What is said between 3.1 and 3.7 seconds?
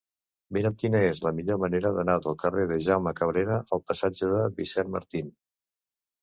Cabrera